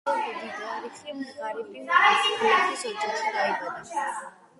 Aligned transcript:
ზეპ 0.11 0.85
დიტრიხი 0.85 1.25
ღარიბი 1.41 1.83
გლეხის 1.89 2.87
ოჯახში 2.93 3.35
დაიბადა. 3.37 4.07